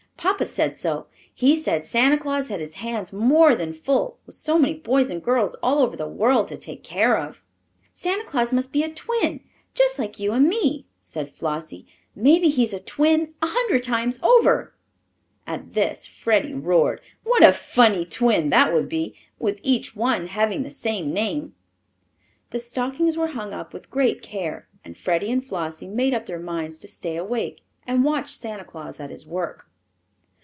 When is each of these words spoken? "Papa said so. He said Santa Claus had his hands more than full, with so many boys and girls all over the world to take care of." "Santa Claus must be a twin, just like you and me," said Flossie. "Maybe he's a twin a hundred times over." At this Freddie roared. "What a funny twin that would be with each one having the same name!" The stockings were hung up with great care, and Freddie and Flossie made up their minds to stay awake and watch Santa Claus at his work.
"Papa 0.17 0.45
said 0.45 0.77
so. 0.77 1.07
He 1.33 1.55
said 1.55 1.83
Santa 1.83 2.15
Claus 2.15 2.49
had 2.49 2.59
his 2.59 2.75
hands 2.75 3.11
more 3.11 3.55
than 3.55 3.73
full, 3.73 4.19
with 4.27 4.35
so 4.35 4.59
many 4.59 4.75
boys 4.75 5.09
and 5.09 5.21
girls 5.23 5.55
all 5.63 5.79
over 5.79 5.95
the 5.97 6.07
world 6.07 6.47
to 6.49 6.57
take 6.57 6.83
care 6.83 7.17
of." 7.17 7.41
"Santa 7.91 8.23
Claus 8.23 8.53
must 8.53 8.71
be 8.71 8.83
a 8.83 8.93
twin, 8.93 9.39
just 9.73 9.97
like 9.97 10.19
you 10.19 10.31
and 10.33 10.47
me," 10.47 10.85
said 11.01 11.35
Flossie. 11.35 11.87
"Maybe 12.15 12.49
he's 12.49 12.71
a 12.71 12.79
twin 12.79 13.33
a 13.41 13.47
hundred 13.47 13.81
times 13.81 14.19
over." 14.21 14.75
At 15.47 15.73
this 15.73 16.05
Freddie 16.05 16.53
roared. 16.53 17.01
"What 17.23 17.41
a 17.41 17.51
funny 17.51 18.05
twin 18.05 18.51
that 18.51 18.71
would 18.71 18.87
be 18.87 19.15
with 19.39 19.59
each 19.63 19.95
one 19.95 20.27
having 20.27 20.61
the 20.61 20.69
same 20.69 21.11
name!" 21.11 21.55
The 22.51 22.59
stockings 22.59 23.17
were 23.17 23.29
hung 23.33 23.53
up 23.55 23.73
with 23.73 23.89
great 23.89 24.21
care, 24.21 24.67
and 24.85 24.95
Freddie 24.95 25.31
and 25.31 25.43
Flossie 25.43 25.87
made 25.87 26.13
up 26.13 26.27
their 26.27 26.39
minds 26.39 26.77
to 26.79 26.87
stay 26.87 27.17
awake 27.17 27.63
and 27.87 28.03
watch 28.03 28.35
Santa 28.35 28.63
Claus 28.63 28.99
at 28.99 29.09
his 29.09 29.25
work. 29.25 29.65